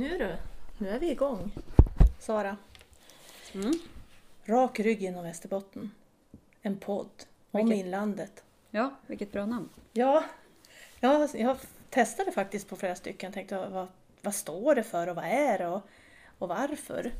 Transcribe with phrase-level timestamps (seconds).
[0.00, 0.36] Nu du,
[0.78, 1.50] nu är vi igång.
[2.18, 2.56] Sara,
[3.54, 3.72] Mm.
[4.44, 5.90] Rak rygg genom Västerbotten.
[6.62, 7.08] En podd
[7.50, 8.44] om Vilket- inlandet.
[8.70, 9.68] Ja, vilket bra namn.
[9.92, 10.24] Ja,
[11.00, 11.56] jag, jag
[11.90, 13.32] testade faktiskt på flera stycken.
[13.32, 13.88] Tänkte vad,
[14.22, 15.82] vad står det för och vad är det och,
[16.38, 17.12] och varför?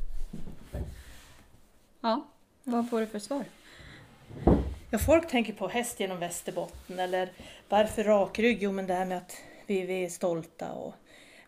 [2.01, 2.27] Ja,
[2.63, 3.43] vad får du för svar?
[4.91, 7.31] Ja, folk tänker på häst genom Västerbotten eller
[7.69, 8.63] varför rakrygg?
[8.63, 10.93] Jo, men det här med att vi, vi är stolta och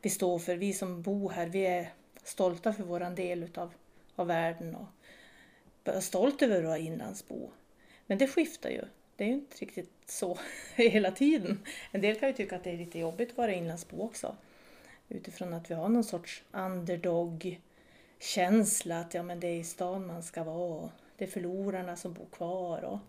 [0.03, 1.93] vi står för, vi som bor här, vi är
[2.23, 3.73] stolta för våran del utav,
[4.15, 4.87] av världen och
[5.83, 7.49] är stolt över att vara inlandsbo.
[8.07, 8.81] Men det skiftar ju.
[9.15, 10.37] Det är ju inte riktigt så
[10.75, 11.59] hela tiden.
[11.91, 14.35] En del kan ju tycka att det är lite jobbigt att vara inlandsbo också.
[15.09, 20.23] Utifrån att vi har någon sorts underdog-känsla att ja, men det är i stan man
[20.23, 22.99] ska vara och det är förlorarna som bor kvar och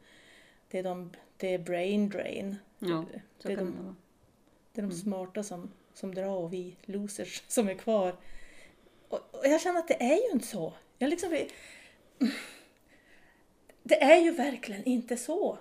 [0.70, 2.56] det är, de, det är brain drain.
[2.78, 3.04] Ja,
[3.42, 3.96] det är de,
[4.72, 8.16] det är de smarta som, som drar och vi losers som är kvar.
[9.08, 10.72] Och, och jag känner att det är ju inte så.
[10.98, 11.38] Jag liksom.
[13.82, 15.58] Det är ju verkligen inte så.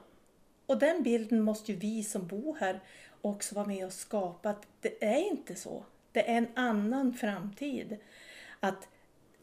[0.66, 2.80] Och den bilden måste ju vi som bor här
[3.22, 4.49] också vara med och skapa.
[4.49, 5.85] Att det är inte så.
[6.11, 7.97] Det är en annan framtid.
[8.59, 8.88] Att,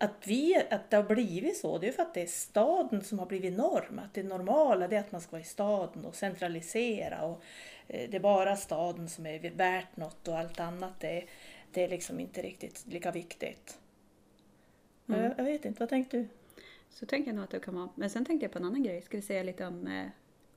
[0.01, 3.19] att, vi, att det har blivit så, det är för att det är staden som
[3.19, 3.99] har blivit norm.
[3.99, 7.23] Att det normala det är att man ska vara i staden och centralisera.
[7.23, 7.43] Och
[7.89, 11.25] eh, det är bara staden som är värt något och allt annat det,
[11.73, 13.79] det är liksom inte riktigt lika viktigt.
[15.09, 15.23] Mm.
[15.23, 16.29] Jag, jag vet inte, vad tänkte du?
[16.91, 17.89] Så tänker jag nog att det kan vara.
[17.95, 19.03] Men sen tänkte jag på en annan grej.
[19.03, 20.07] Ska vi säga lite om, eh,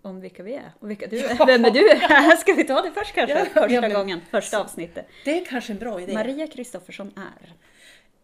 [0.02, 1.46] om vilka vi är och vilka du är?
[1.46, 2.38] Vem är du?
[2.38, 3.40] Ska vi ta det först kanske?
[3.40, 5.06] Ja, Första ja, men- gången, första avsnittet.
[5.26, 6.14] Det är kanske en bra idé.
[6.14, 7.54] Maria Kristoffersson är.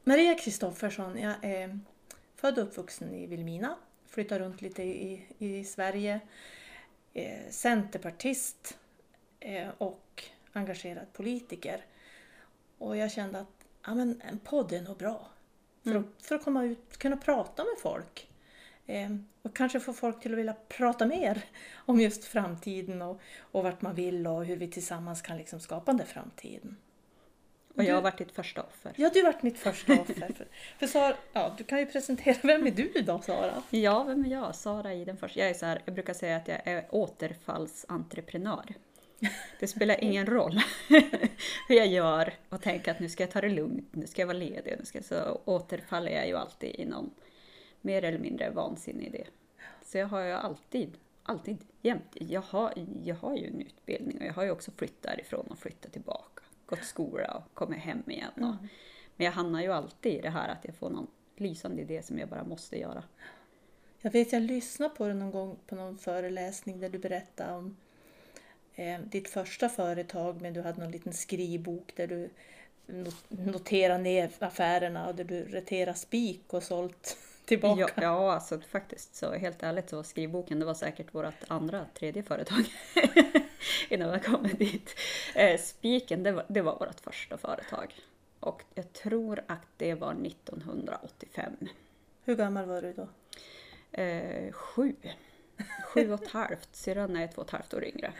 [0.09, 1.79] Maria Kristoffersson, jag är
[2.35, 3.75] född och uppvuxen i Vilhelmina.
[4.07, 6.19] Flyttade runt lite i, i Sverige.
[7.13, 8.77] Eh, centerpartist
[9.39, 11.85] eh, och engagerad politiker.
[12.77, 15.27] Och jag kände att ja, men en podd är nog bra.
[15.83, 16.03] För, Mm.
[16.03, 18.29] att, för att komma ut kunna prata med folk.
[18.85, 23.63] Eh, och kanske få folk till att vilja prata mer om just framtiden och, och
[23.63, 26.77] vart man vill och hur vi tillsammans kan liksom skapa den där framtiden.
[27.79, 28.93] Och jag har varit ditt första offer.
[28.95, 30.13] Ja, du har varit mitt första offer.
[30.13, 30.47] För,
[30.79, 33.63] för Sara, ja, du kan ju presentera, vem är du idag Sara?
[33.69, 34.55] Ja, vem är jag?
[34.55, 35.39] Sara i den första.
[35.39, 38.75] Jag är så här, jag brukar säga att jag är återfallsentreprenör.
[39.59, 40.59] Det spelar ingen roll
[41.67, 44.27] hur jag gör och tänker att nu ska jag ta det lugnt, nu ska jag
[44.27, 47.11] vara ledig, nu ska jag, så återfaller jag ju alltid i någon
[47.81, 49.27] mer eller mindre vansinnig idé.
[49.85, 52.73] Så jag har ju alltid, alltid, jämt, jag har,
[53.03, 56.43] jag har ju en utbildning och jag har ju också flyttat därifrån och flyttat tillbaka,
[56.69, 58.31] gått skola och kommit hem igen.
[58.35, 58.55] Och,
[59.15, 62.19] Men jag hamnar ju alltid i det här att jag får någon lysande idé som
[62.19, 63.03] jag bara måste göra.
[64.01, 67.77] Jag vet, jag lyssnade på det någon gång på någon föreläsning där du berättade om
[68.75, 72.29] eh, ditt första företag, men du hade någon liten skrivbok där du
[72.87, 77.17] not- noterade ner affärerna och där du reterade spik och sålt
[77.49, 77.81] tillbaka.
[77.95, 82.23] Ja, ja, alltså faktiskt så helt ärligt så skrivboken det var säkert vårt andra, tredje
[82.23, 82.65] företag
[83.89, 84.95] innan vi kom dit.
[85.35, 87.95] Eh, Spiken det var, det var vårt första företag
[88.39, 91.53] och jag tror att det var 1985.
[92.23, 93.07] Hur gammal var du då?
[94.01, 94.95] Eh, sju.
[95.85, 96.69] Sju och ett halvt.
[96.71, 98.13] Syrran är två och ett halvt år yngre.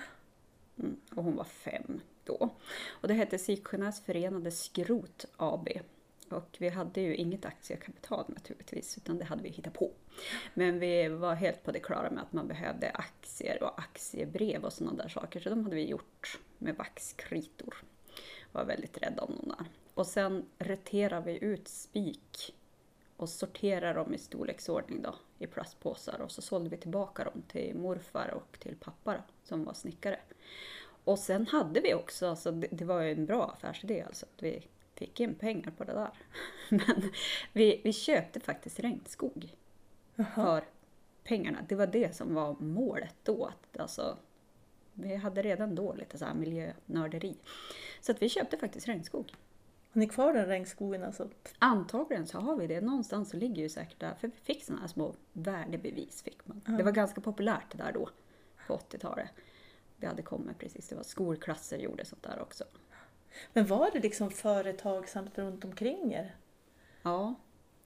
[0.80, 2.50] Mm, och hon var fem då.
[2.90, 5.70] Och det hette Sikgenäs Förenade Skrot AB.
[6.32, 9.92] Och vi hade ju inget aktiekapital naturligtvis, utan det hade vi hittat på.
[10.54, 14.74] Men vi var helt på det klara med att man behövde aktier och aktiebrev och
[14.74, 15.40] sådana där saker.
[15.40, 17.84] Så de hade vi gjort med vaxkritor.
[18.52, 19.68] Var väldigt rädda om dem där.
[19.94, 22.56] Och sen reterade vi ut spik
[23.18, 27.76] och sorterade dem i storleksordning då, i plastpåsar och så sålde vi tillbaka dem till
[27.76, 30.20] morfar och till pappa då, som var snickare.
[31.04, 34.44] Och sen hade vi också, alltså, det, det var ju en bra affärsidé alltså, att
[34.44, 34.68] vi
[35.00, 36.12] fick in pengar på det där.
[36.70, 37.12] Men
[37.54, 39.56] vi, vi köpte faktiskt regnskog
[40.36, 40.64] för
[41.24, 41.60] pengarna.
[41.70, 43.52] Det var det som var målet då.
[43.78, 44.18] Alltså,
[44.94, 47.36] vi hade redan då lite så här miljönörderi.
[48.02, 49.34] Så att vi köpte faktiskt regnskog.
[49.92, 51.30] Har ni kvar den regnskogen alltså?
[51.60, 52.82] Antagligen så har vi det.
[52.82, 54.14] Någonstans så ligger ju säkert där.
[54.14, 56.22] För vi fick sådana här små värdebevis.
[56.24, 56.78] Fick man.
[56.78, 58.10] Det var ganska populärt där då,
[58.68, 59.30] på 80-talet.
[59.98, 60.88] Det hade kommit precis.
[60.88, 62.64] Det var skolklasser gjorde sånt där också.
[63.54, 66.36] Men var det liksom företagsamt runt omkring er?
[67.02, 67.36] Ja,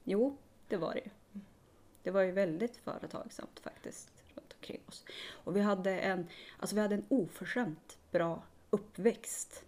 [0.03, 0.37] jo,
[0.67, 1.39] det var det ju.
[2.03, 5.05] Det var ju väldigt företagsamt faktiskt runt omkring oss.
[5.31, 6.27] Och vi hade en,
[6.59, 9.65] alltså vi hade en oförskämt bra uppväxt.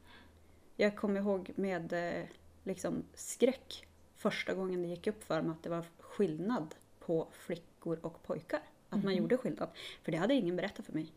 [0.76, 2.26] Jag kommer ihåg med eh,
[2.64, 8.00] liksom skräck första gången det gick upp för mig att det var skillnad på flickor
[8.02, 8.62] och pojkar.
[8.90, 9.70] Att man gjorde skillnad.
[10.04, 11.14] För det hade ingen berättat för mig.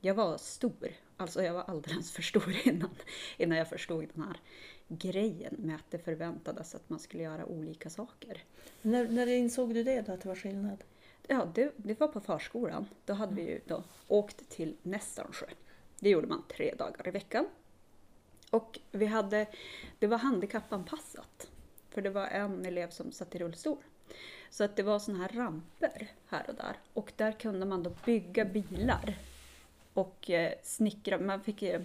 [0.00, 2.90] Jag var stor Alltså jag var alldeles för stor innan,
[3.36, 4.40] innan jag förstod den här
[4.88, 8.44] grejen med att det förväntades att man skulle göra olika saker.
[8.82, 10.84] När, när insåg du det då, att det var skillnad?
[11.26, 12.86] Ja, det, det var på förskolan.
[13.04, 15.46] Då hade vi ju då åkt till Nästansjö.
[16.00, 17.46] Det gjorde man tre dagar i veckan.
[18.50, 19.46] Och vi hade,
[19.98, 21.50] det var handikappanpassat.
[21.90, 23.78] För det var en elev som satt i rullstol.
[24.50, 26.76] Så att det var såna här ramper här och där.
[26.92, 29.16] Och där kunde man då bygga bilar.
[29.96, 31.18] Och eh, snickra.
[31.18, 31.80] Man fick, eh,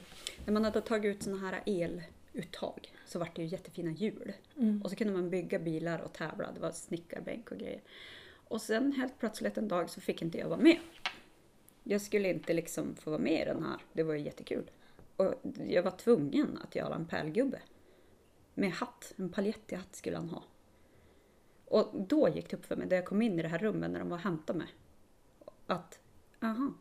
[0.46, 4.34] när man hade tagit ut såna här eluttag så var det ju jättefina hjul.
[4.58, 4.82] Mm.
[4.82, 6.52] Och så kunde man bygga bilar och tävla.
[6.52, 7.82] Det var snickarbänk och grejer.
[8.48, 10.78] Och sen helt plötsligt en dag så fick inte jag vara med.
[11.84, 13.78] Jag skulle inte liksom få vara med i den här.
[13.94, 14.72] Det var ju jättekul.
[15.16, 15.34] Och
[15.68, 17.60] jag var tvungen att göra en pärlgubbe.
[18.54, 19.14] Med hatt.
[19.18, 20.44] En paljetthatt skulle han ha.
[21.66, 23.92] Och då gick det upp för mig, när jag kom in i det här rummet
[23.92, 24.68] när de var och hämtade mig.
[25.68, 26.00] Att,
[26.42, 26.74] aha,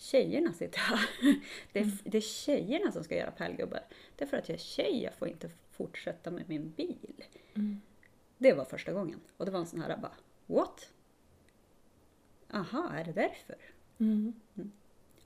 [0.00, 1.08] tjejerna sitter här.
[1.72, 3.80] Det är, det är tjejerna som ska göra pärlgubbar.
[4.16, 7.24] Det är för att jag är tjej, jag får inte fortsätta med min bil.
[7.54, 7.80] Mm.
[8.38, 9.20] Det var första gången.
[9.36, 10.14] Och det var en sån här bara,
[10.46, 10.92] what?
[12.52, 13.56] Aha, är det därför?
[13.98, 14.32] Mm.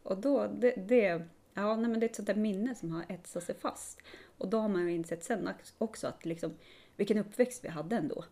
[0.02, 3.04] Och då, det, det, ja, nej, men det är ett sånt där minne som har
[3.08, 4.00] etsat sig fast.
[4.38, 5.48] Och då har man ju insett sen
[5.78, 6.54] också att liksom,
[6.96, 8.24] vilken uppväxt vi hade ändå.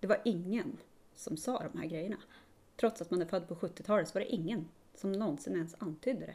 [0.00, 0.76] Det var ingen
[1.14, 2.18] som sa de här grejerna.
[2.76, 6.26] Trots att man är född på 70-talet så var det ingen som någonsin ens antydde
[6.26, 6.34] det.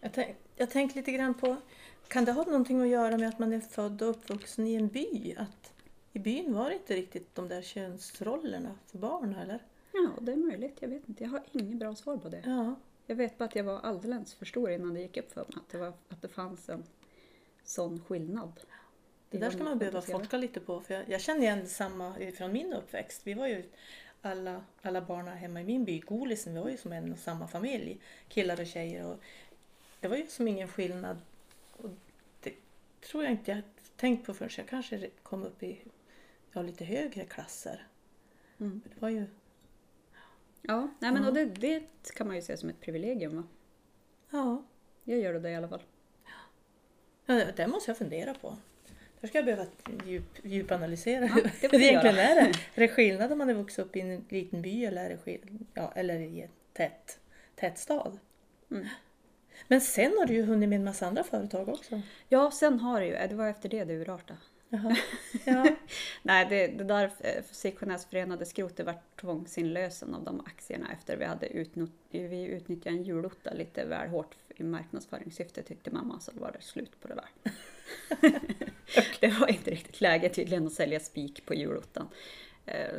[0.00, 1.56] Jag, tänk, jag tänkte lite grann på,
[2.08, 4.88] kan det ha någonting att göra med att man är född och uppvuxen i en
[4.88, 5.34] by?
[5.38, 5.72] Att
[6.12, 9.62] i byn var det inte riktigt de där könsrollerna för barn eller?
[9.92, 10.76] Ja, det är möjligt.
[10.80, 11.24] Jag vet inte.
[11.24, 12.42] Jag har inget bra svar på det.
[12.46, 12.74] Ja.
[13.06, 15.50] Jag vet bara att jag var alldeles för stor innan det gick upp för mig
[15.56, 16.84] att det, var, att det fanns en
[17.64, 18.52] sån skillnad.
[19.30, 20.80] Det där ska man behöva forska lite på.
[20.80, 23.20] För jag, jag känner igen samma från min uppväxt.
[23.24, 23.64] Vi var ju
[24.26, 27.48] alla, alla barn hemma i min by, Golisen, vi var ju som en och samma
[27.48, 28.00] familj.
[28.28, 29.06] Killar och tjejer.
[29.06, 29.20] Och
[30.00, 31.18] det var ju som ingen skillnad.
[31.72, 31.90] Och
[32.40, 32.54] det
[33.00, 33.62] tror jag inte jag
[33.96, 35.78] tänkt på förrän jag kanske kom upp i
[36.52, 37.86] ja, lite högre klasser.
[38.58, 38.80] Mm.
[38.94, 39.26] Det var ju...
[40.62, 41.84] Ja, nej, men och det, det
[42.16, 43.36] kan man ju se som ett privilegium.
[43.36, 43.42] Va?
[44.30, 44.62] Ja,
[45.04, 45.82] Jag gör det i alla fall.
[47.26, 48.56] ja det måste jag fundera på.
[49.20, 49.66] Där ska jag behöva
[50.06, 52.34] djup, djupanalysera Ja, hur det egentligen är.
[52.34, 52.48] Det.
[52.74, 55.16] Är det skillnad om man är vuxen upp i en liten by eller, är det
[55.16, 57.18] skill- ja, eller i en tät,
[57.54, 58.18] tät stad?
[58.70, 58.86] Mm.
[59.68, 62.00] Men sen har du ju hunnit med en massa andra företag också.
[62.28, 64.38] Ja, sen har det ju, det var efter det det urartade.
[65.44, 65.66] Ja.
[66.22, 71.24] Nej, det, det där eh, Sikkenäs förenade skrotet var tvångsinlösen av de aktierna efter vi
[71.24, 76.40] hade utnytt, vi utnyttjat en julotta lite väl hårt i marknadsföringssyfte tyckte mamma, så då
[76.40, 77.52] var det slut på det där.
[79.20, 82.08] Det var inte riktigt läge tydligen att sälja spik på julottan.
[82.66, 82.94] Eh,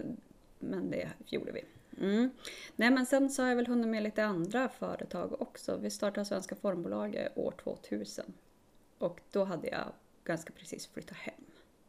[0.59, 1.63] Men det gjorde vi.
[2.01, 2.29] Mm.
[2.75, 5.77] Nej men sen så har jag väl hunnit med lite andra företag också.
[5.77, 8.33] Vi startade Svenska Formbolaget år 2000.
[8.97, 9.91] Och då hade jag
[10.23, 11.33] ganska precis flyttat hem.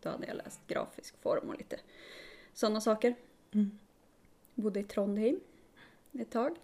[0.00, 1.77] Då hade jag läst grafisk form och lite
[2.55, 3.15] sådana saker.
[3.55, 3.79] Mm.
[4.55, 5.41] Bodde i Trondheim
[6.12, 6.56] ett tag.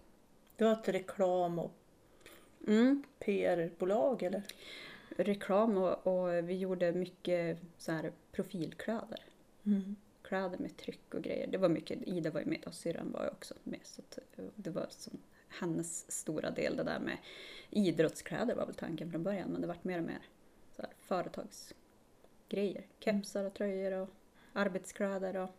[0.57, 1.71] Du har ett reklam och
[2.67, 3.03] Mm.
[3.19, 4.43] PR-bolag eller?
[5.15, 9.19] Reklam och, och vi gjorde mycket så här profilkläder.
[9.63, 9.95] Mm.
[10.21, 11.47] Kläder med tryck och grejer.
[11.47, 13.79] Det var mycket, Ida var ju med och syrran var ju också med.
[13.83, 14.01] Så
[14.35, 15.17] eh, det var som
[15.47, 17.17] hennes stora del det där med
[17.69, 19.49] idrottskläder var väl tanken från början.
[19.49, 20.21] Men det vart mer och mer
[20.75, 22.85] så här, företagsgrejer.
[22.99, 24.09] Kepsar och tröjor och
[24.53, 25.49] arbetskläder och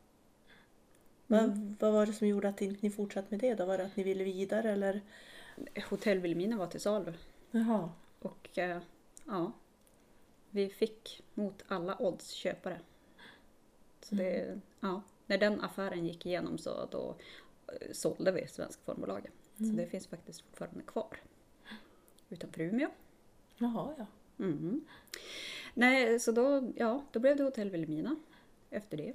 [1.27, 3.65] Vad, vad var det som gjorde att inte ni fortsatte med det då?
[3.67, 5.01] Var det att ni ville vidare eller?
[5.89, 7.13] Hotell Vilhelmina var till salu.
[7.51, 7.91] Jaha.
[8.19, 8.79] Och eh,
[9.27, 9.53] ja,
[10.51, 12.81] vi fick mot alla odds köpare.
[14.01, 17.17] Så det, ja, när den affären gick igenom så då
[17.67, 19.33] eh, sålde vi Svensk Formbolaget.
[19.57, 21.21] Så det finns faktiskt fortfarande kvar.
[22.29, 22.89] Utanför Umeå.
[23.59, 24.07] Jaha, ja.
[24.37, 24.85] Mhm.
[25.75, 28.17] Nej, så då, ja, då blev det Hotell Vilhelmina
[28.71, 29.13] efter det.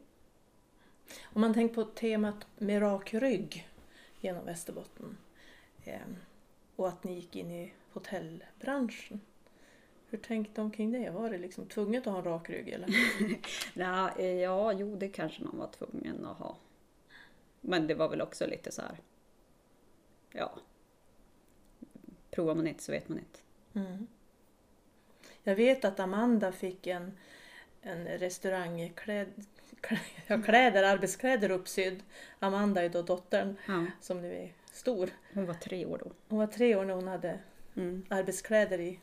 [1.23, 3.69] Om man tänker på temat med rak rygg
[4.19, 5.17] genom Västerbotten
[5.83, 6.01] eh,
[6.75, 9.21] och att ni gick in i hotellbranschen.
[10.11, 11.09] Hur tänkte de kring det?
[11.09, 12.89] Var det liksom tvunget att ha en rak rygg eller?
[13.73, 16.57] Ja, eh, ja, jo det kanske man var tvungen att ha.
[17.61, 18.97] Men det var väl också lite så här.
[20.31, 20.51] Ja.
[22.31, 23.39] Provar man inte så vet man inte.
[23.73, 24.07] Mm.
[25.43, 27.11] Jag vet att Amanda fick en,
[27.81, 29.27] en restaurangkläd,
[29.81, 32.03] klä- ja, kläder, arbetskläder uppsydd.
[32.39, 35.09] Amanda är då dottern Ja, som nu är stor.
[35.33, 36.11] hon var tre år då.
[36.29, 37.39] Hon var tre år när hon hade
[37.75, 38.05] Mm.
[38.09, 38.99] arbetskläder i,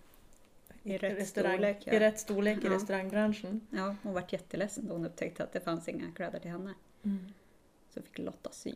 [0.88, 1.92] I rätt restaurang, storlek, ja.
[1.92, 2.73] i rätt storlek i Ja.
[2.75, 3.61] restaurangbranschen.
[3.71, 6.75] Ja, hon var jätteledsen då hon upptäckte att det fanns inga kläder till henne.
[7.02, 7.33] Mm.
[7.90, 8.75] Så fick Lotta sy.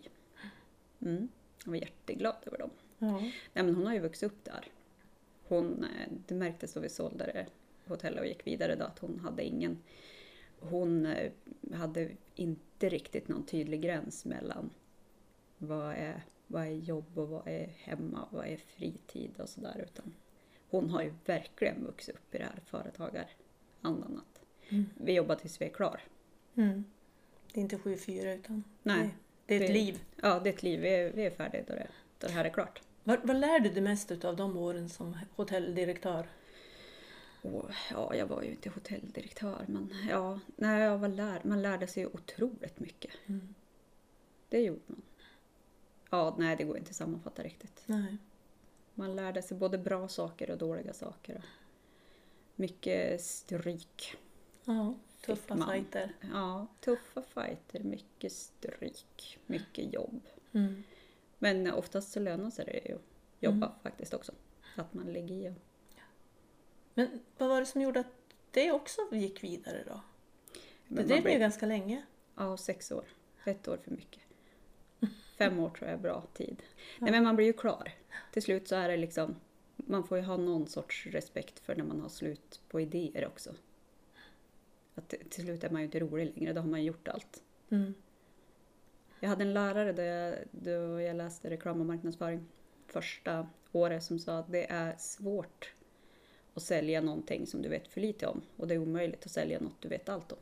[1.00, 1.28] Mm.
[1.64, 2.70] Hon var jätteglad över dem.
[2.98, 3.20] Ja.
[3.20, 4.64] Nej men hon har ju vuxit upp där.
[5.48, 7.46] hon, eh, det märktes då vi sålde
[7.86, 9.78] hotellet och gick vidare då att hon hade ingen,
[10.60, 11.32] hon eh,
[11.74, 14.70] hade inte riktigt någon tydlig gräns mellan
[15.58, 19.86] vad är, vad är jobb och vad är hemma och vad är fritid och sådär
[19.88, 20.14] utan
[20.72, 24.22] hon har ju verkligen vuxit upp i det här företagarandan
[24.68, 24.86] Mm.
[24.94, 26.00] vi jobbar tills vi är klar.
[26.54, 26.84] Mm.
[27.52, 29.14] Det är inte 7-4 utan Nej,
[29.46, 30.04] det, är ett det- liv.
[30.22, 31.86] Ja, det är ett liv, vi är, vi är färdiga då det,
[32.18, 32.82] då det här är klart.
[33.04, 36.26] Vad, vad lär du dig mest av de åren som hotelldirektör?
[37.42, 41.86] Och, ja, jag var ju inte hotelldirektör men ja, när jag var lär, man lärde
[41.86, 43.10] sig otroligt mycket.
[43.26, 43.54] Mm.
[44.48, 45.02] Det gjorde man.
[46.10, 47.82] Ja, nej det går inte att sammanfatta riktigt.
[47.86, 48.16] Nej.
[49.02, 51.42] Man lärde sig både bra saker och dåliga saker.
[52.56, 54.16] Mycket stryk.
[54.64, 54.94] Ja,
[55.26, 56.12] tuffa fighter.
[56.32, 60.20] Ja, tuffa fighter, mycket stryk, mycket jobb.
[60.52, 60.82] Mm.
[61.38, 63.02] Men oftast så lönar sig det ju att
[63.40, 64.32] jobba faktiskt också.
[64.76, 65.54] Att man ligger i och
[66.94, 68.12] Men vad var det som gjorde att
[68.50, 70.00] det också gick vidare då?
[70.88, 72.02] Det Men ni blir- ju ganska länge.
[72.34, 73.04] Ja, sex år.
[73.44, 74.22] Ett år för mycket.
[75.48, 76.62] Fem år tror jag är bra tid.
[76.98, 77.92] Nej men man blir ju klar.
[78.32, 79.36] Till slut så är det liksom,
[79.76, 83.54] man får ju ha någon sorts respekt för när man har slut på idéer också.
[84.94, 87.42] Att till- slut är man ju inte rolig längre, då har man gjort allt.
[87.70, 87.94] Mm.
[89.20, 92.46] Jag hade en lärare då jag, då jag läste reklam och marknadsföring
[92.86, 95.74] första året som sa att det är svårt
[96.54, 99.60] att sälja någonting som du vet för lite om och det är omöjligt att sälja
[99.60, 100.38] något du vet allt om.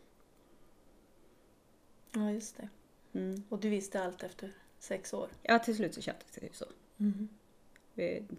[2.12, 2.68] Ja, just det.
[3.12, 3.42] Mm.
[3.48, 5.28] Och du visste allt efter sex år.
[5.42, 6.00] Ja, till slut så
[6.40, 6.66] det ju så.
[6.98, 7.28] Mm.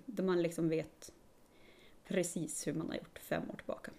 [0.05, 1.11] Där man liksom vet
[2.07, 3.91] precis hur man har gjort fem år tillbaka.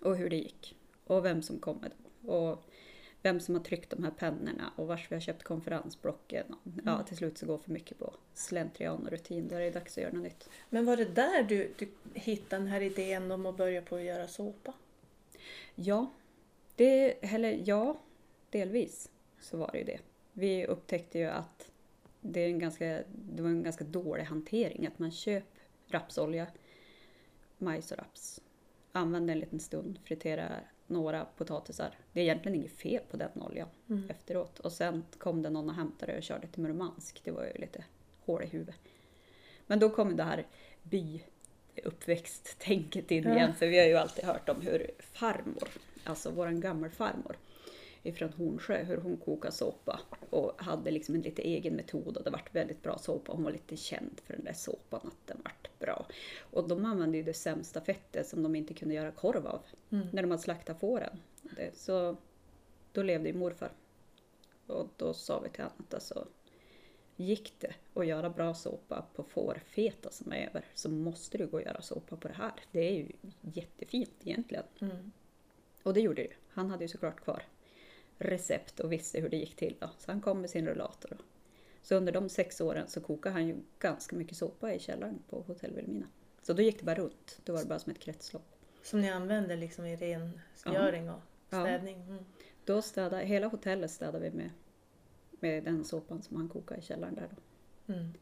[0.00, 0.76] Och hur det gick.
[1.04, 2.32] Och vem som kommer då.
[2.32, 2.64] Och
[3.22, 6.54] vem som har tryckt de här pennorna och vars vi har köpt konferensblocken.
[6.84, 9.48] Ja, till slut så går för mycket på slentrian och rutin.
[9.48, 10.48] Då är det dags att göra något nytt.
[10.70, 14.02] Men var det där du, du hittade den här idén om att börja på att
[14.02, 14.74] göra såpa?
[15.74, 16.12] Ja,
[16.76, 18.00] det, eller ja,
[18.50, 19.98] delvis så var det ju det.
[20.38, 21.70] Vi upptäckte ju att
[22.20, 24.86] det, är en ganska, det var en ganska dålig hantering.
[24.86, 26.46] Att man köper rapsolja,
[27.58, 28.40] majs och raps,
[28.92, 31.94] använder en liten stund, friterar några potatisar.
[32.12, 34.10] Det är egentligen inget fel på den oljan Mm.
[34.10, 34.58] efteråt.
[34.58, 37.20] Och sen kom det någon och hämtade och körde till Murmansk.
[37.24, 37.84] Det var ju lite
[38.24, 38.76] hål i huvudet.
[39.66, 40.46] Men då kom det här
[40.82, 43.34] byuppväxt-tänket in Ja.
[43.36, 43.54] igen.
[43.54, 45.68] För vi har ju alltid hört om hur farmor,
[46.04, 47.36] alltså våran gammelfarmor
[48.08, 50.00] ifrån Hornsjö, hur hon kokade såpa
[50.30, 53.32] och hade liksom en lite egen metod och det vart väldigt bra såpa.
[53.32, 56.06] Hon var lite känd för den där såpan, att den vart bra.
[56.40, 59.60] Och de använde ju det sämsta fettet som de inte kunde göra korv av
[59.90, 60.06] Mm.
[60.12, 61.18] när de hade slaktat fåren.
[61.74, 62.16] Så
[62.92, 63.72] då levde ju morfar.
[64.66, 66.26] Och då sa vi till honom att alltså,
[67.16, 71.56] gick det att göra bra såpa på fårfeta som är över så måste du gå
[71.56, 72.52] och göra såpa på det här.
[72.72, 74.64] Det är ju jättefint egentligen.
[74.80, 75.12] Mm.
[75.82, 76.34] Och det gjorde det ju.
[76.48, 77.42] Han hade ju såklart kvar
[78.18, 79.76] recept och visste hur det gick till.
[79.80, 79.90] Då.
[79.98, 81.18] Så han kom med sin rullator.
[81.82, 85.40] Så under de sex åren så kokade han ju ganska mycket såpa i källaren på
[85.40, 86.06] Hotell Vilhelmina.
[86.42, 87.40] Så då gick det bara runt.
[87.44, 88.54] Då var det bara som ett kretslopp.
[88.82, 91.20] Som ni använder liksom i rengöring och
[91.50, 91.60] Ja.
[91.60, 92.02] städning?
[92.02, 92.24] Mm.
[92.64, 94.50] Då städade, hela hotellet städade vi med,
[95.30, 97.92] med den såpan som han kokade i källaren där då.
[97.92, 98.12] Mm.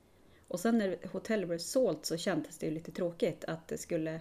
[0.49, 4.21] Och sen när hotellet blev sålt så kändes det ju lite tråkigt att det skulle...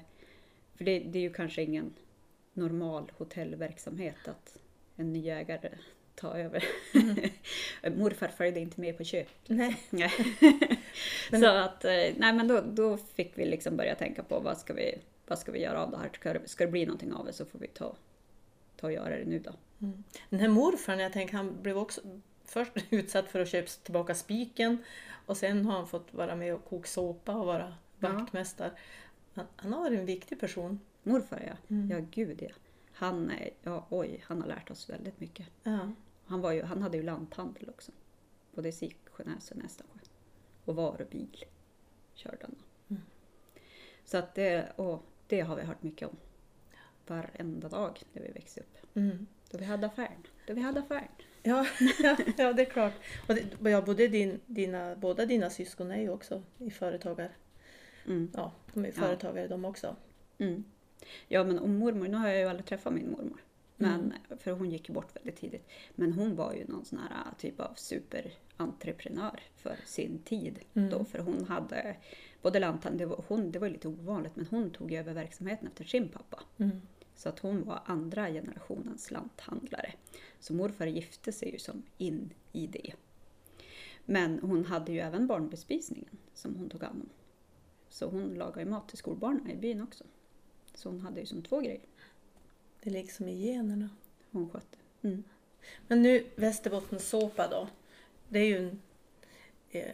[0.76, 1.94] För det, det är ju kanske ingen
[2.54, 4.58] normal hotellverksamhet att
[4.96, 5.70] en ny ägare
[6.16, 6.64] tar över.
[7.98, 9.28] Morfar följde inte med på köp.
[9.48, 9.78] Nej.
[9.90, 10.12] Nej.
[11.40, 14.74] Så att, eh, nej men då, då fick vi liksom börja tänka på vad ska
[14.74, 14.98] vi,
[15.28, 16.10] vad ska vi göra av det här?
[16.14, 17.96] Ska det, ska det bli någonting av det så får vi ta,
[18.78, 19.52] ta och göra det nu då.
[19.82, 20.04] Mm.
[20.30, 22.02] Den här morfarn, jag tänker han blev också
[22.46, 24.78] först utsatt för att köpa tillbaka spiken
[25.26, 28.10] och sen har han fått vara med och koka såpa och vara Ja.
[28.10, 28.72] vaktmästare.
[29.34, 30.80] Han, han har varit en viktig person.
[31.04, 31.92] Morfar ja, Mm.
[31.92, 32.50] ja gud ja.
[32.96, 35.48] Han, är- ja oj, han har lärt oss väldigt mycket.
[35.64, 35.92] Ja.
[36.26, 37.92] Han, var ju, han hade ju lanthandel också.
[38.52, 40.00] Både i Siksjönäs och Nästansjö.
[40.66, 41.46] Och varubil
[42.14, 42.56] körde han.
[42.90, 43.02] Mm.
[44.06, 46.16] Så att det, och det har vi hört mycket om.
[47.08, 48.78] Varenda dag när vi växte upp.
[48.96, 49.28] Mm.
[49.52, 50.24] Då vi hade affären.
[50.48, 51.08] Då vi hade affären.
[51.44, 51.66] Ja,
[52.00, 52.94] ja, ja, det är klart.
[53.28, 57.32] Och det, ja, både din, dina, båda dina syskon är ju också i företagar.
[58.06, 58.32] Mm.
[58.34, 58.94] Ja, de är Ja.
[58.94, 59.96] företagare de också.
[60.38, 60.64] Mm.
[61.28, 63.42] Ja men om mormor, nu har jag ju aldrig träffat min mormor.
[63.78, 65.68] Men, För hon gick ju bort väldigt tidigt.
[65.96, 70.60] Men hon var ju någon sån här äh, typ av superentreprenör för sin tid.
[70.74, 70.90] Mm.
[70.90, 71.96] Då, för hon hade
[72.42, 75.84] både lanthandel, det var, hon, det var lite ovanligt, men hon tog över verksamheten efter
[75.84, 76.44] sin pappa.
[76.58, 76.82] Mm.
[77.16, 79.94] Så att hon var andra generationens lanthandlare.
[80.40, 82.94] Så morfar gifte sig ju som in i det.
[84.06, 87.10] Men hon hade ju även barnbespisningen som hon tog hand om.
[87.90, 90.04] Så hon lagar ju mat till skolbarnen i byn också.
[90.76, 91.82] Så hon hade ju som två grejer
[92.82, 93.90] Det är liksom i generna.
[94.32, 94.78] hon skötte.
[95.02, 95.24] Mm.
[95.88, 97.68] Men nu Västerbottenssåpa då.
[98.30, 98.82] Det är ju en,
[99.72, 99.92] eh,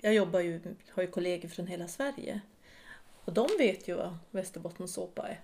[0.00, 2.40] Jag jobbar ju, har ju kollegor från hela Sverige.
[3.24, 5.40] Och de vet ju vad Västerbottenssåpa är.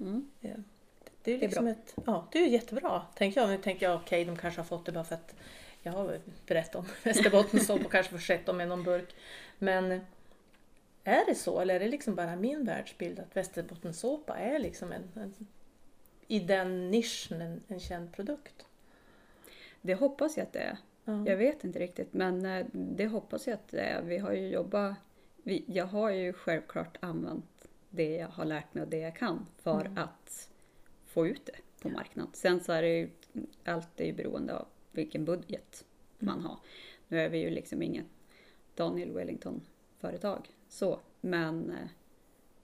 [0.00, 0.30] Mm.
[0.40, 0.62] Det är ju
[1.22, 1.72] Det är liksom bra.
[1.72, 3.02] ett, ja, det är ju jättebra.
[3.14, 3.50] Tänker jag.
[3.50, 5.34] Nu tänker jag okej, de kanske har fått det bara för att
[5.82, 9.14] jag har berättat om Västerbottenssåpa och kanske försett dem med någon burk.
[9.58, 10.00] Men
[11.04, 15.02] är det så eller är det liksom bara min världsbild att Västerbottenssåpa är liksom en,
[15.14, 15.34] en
[16.26, 18.66] i den nischen en, en känd produkt?
[19.82, 20.76] Det hoppas jag att det är.
[21.04, 21.26] Ja.
[21.26, 24.02] Jag vet inte riktigt men eh, det hoppas jag att det är.
[24.02, 24.94] Vi har ju jobbat,
[25.42, 29.46] vi, jag har ju självklart använt det jag har lärt mig och det jag kan
[29.62, 29.98] för Mm.
[29.98, 30.50] att
[31.06, 32.32] få ut det på marknaden.
[32.34, 33.10] Sen så är det ju,
[33.64, 35.84] allt är ju beroende av vilken budget
[36.18, 36.56] man har.
[37.08, 38.04] Nu är vi ju liksom ingen
[38.74, 41.88] Daniel Wellington-företag så, men eh,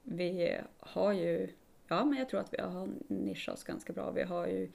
[0.03, 1.49] vi har ju,
[1.87, 4.11] ja men jag tror att vi har nischat oss ganska bra.
[4.11, 4.71] Vi har ju,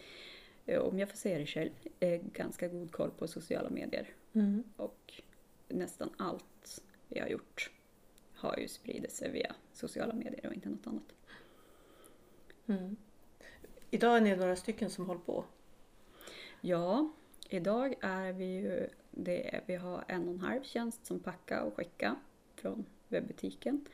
[0.67, 4.09] eh, om jag får säga det själv, eh, ganska god koll på sociala medier.
[4.33, 4.65] Mm.
[4.77, 5.23] Och
[5.69, 7.71] nästan allt vi har gjort
[8.35, 11.15] har ju spridit sig via sociala medier och inte något annat.
[12.67, 12.97] Mm.
[13.91, 15.45] Idag är ni några stycken som håller på.
[16.61, 17.13] Ja,
[17.49, 21.77] idag är vi ju, det vi har en och en halv tjänst som packa och
[21.77, 22.17] skicka
[22.55, 23.85] från webbutiken.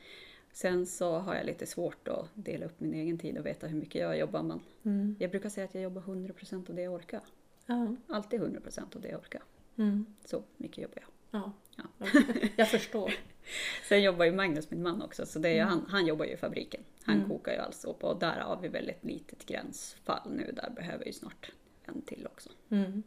[0.51, 3.77] Sen så har jag lite svårt att dela upp min egen tid och veta hur
[3.79, 5.15] mycket jag jobbar men Mm.
[5.19, 7.21] jag brukar säga att jag jobbar 100% av det jag orkar.
[7.65, 7.95] Ja.
[8.07, 9.41] Alltid 100% av det jag orkar.
[9.77, 10.05] Mm.
[10.25, 11.41] Så mycket jobbar jag.
[11.41, 11.51] Ja.
[11.75, 12.07] Ja.
[12.55, 13.13] Jag förstår.
[13.89, 15.67] Sen jobbar ju Magnus, min man också, så det är Mm.
[15.67, 16.81] han, han jobbar ju i fabriken.
[17.03, 17.29] Han Mm.
[17.29, 20.51] kokar ju all såpa och där har vi väldigt litet gränsfall nu.
[20.55, 21.51] Där behöver ju snart
[21.85, 22.49] en till också.
[22.69, 23.03] Mm.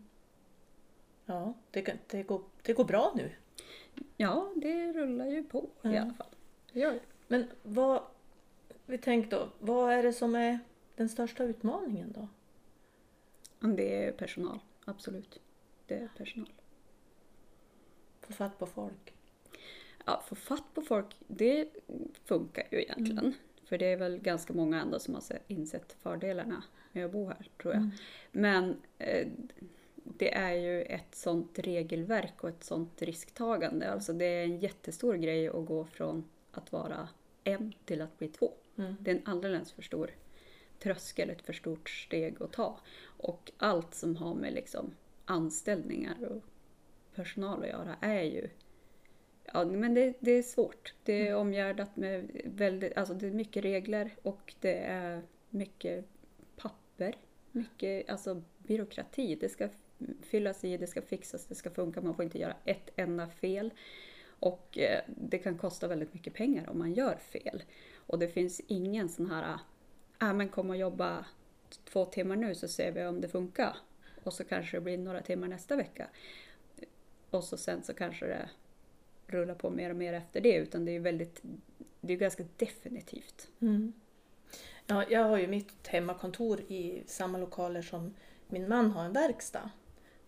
[1.27, 3.31] Ja, det, det, går, det går bra nu.
[4.17, 6.01] Ja, det rullar ju på i Ja.
[6.03, 6.27] alla fall.
[6.73, 7.01] Det gör det.
[7.29, 8.03] Men vad,
[8.87, 10.59] vi tänkte då, vad är det som är
[10.97, 12.29] den största utmaningen då?
[13.69, 15.41] Det är personal, absolut.
[15.87, 16.53] Det är personal.
[18.21, 19.15] Få fatt på folk.
[20.07, 21.69] Ja, få fatt på folk, det
[22.25, 23.35] funkar ju egentligen.
[23.65, 27.27] För det är väl ganska många ändå som har se- insett fördelarna med att bo
[27.27, 27.83] här, tror jag.
[27.83, 27.91] Mm.
[28.33, 29.29] Men eh,
[30.19, 33.93] det är ju ett sånt regelverk och ett sånt risktagande.
[33.93, 37.09] Alltså det är en jättestor grej att gå från att vara
[37.45, 38.53] en till att bli två.
[38.79, 38.97] Mm.
[39.01, 40.11] Det är en alldeles för stor
[40.79, 42.81] tröskel, ett för stort steg att ta.
[43.05, 46.43] Och allt som har med liksom anställningar och
[47.15, 48.49] personal att göra är ju
[49.53, 50.95] Ja, men det, det är svårt.
[51.05, 56.05] Det är omgärdat med väldigt, alltså det är mycket regler och det är mycket
[56.57, 57.17] papper.
[57.53, 59.35] Mycket alltså byråkrati.
[59.35, 59.69] Det ska
[60.23, 62.01] fyllas i, det ska fixas, det ska funka.
[62.01, 63.71] Man får inte göra ett enda fel.
[64.41, 67.63] Och eh, det kan kosta väldigt mycket pengar om man gör fel.
[67.97, 69.59] Och det finns ingen sån här,
[70.23, 71.27] äh, men kom och jobba
[71.85, 73.77] två timmar nu så ser vi om det funkar.
[74.25, 76.09] Och så kanske det blir några timmar nästa vecka.
[77.31, 78.51] Och så sen så kanske det
[79.27, 80.57] rullar på mer och mer efter det.
[80.57, 81.43] Utan det är ju väldigt,
[82.01, 83.49] det är ganska definitivt.
[83.61, 83.93] Mm.
[84.87, 88.15] Ja, jag har ju mitt hemmakontor i samma lokaler som
[88.49, 89.71] min man har en verkstad.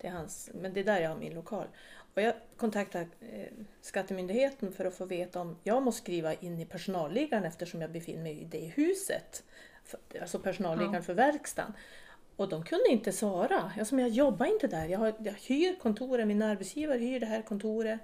[0.01, 1.67] Det är hans, men det är där jag har min lokal.
[2.15, 3.47] Och jag kontaktar eh,
[3.81, 8.23] Skattemyndigheten för att få veta om jag måste skriva in i personalliggaren eftersom jag befinner
[8.23, 9.43] mig i det huset.
[9.83, 11.01] För- Alltså personalliggaren Ja.
[11.01, 11.73] för verkstaden.
[12.35, 13.71] Och de kunde inte svara.
[13.77, 14.85] Jag, som jag jobbar inte där.
[14.85, 17.99] Jag, har, jag hyr kontoret, min arbetsgivare hyr det här kontoret.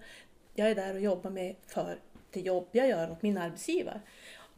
[0.53, 1.99] Jag är där och jobbar med för
[2.31, 4.01] det jobb jag gör åt min arbetsgivare.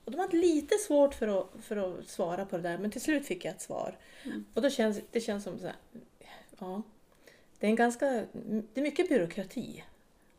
[0.05, 3.01] Och de hade lite svårt för att, för att svara på det där men till
[3.01, 3.97] slut fick jag ett svar.
[4.25, 4.45] Mm.
[4.53, 5.75] Och då känns det känns som så här,
[6.59, 6.81] ja,
[7.59, 8.05] det är en ganska,
[8.73, 9.83] det är mycket byråkrati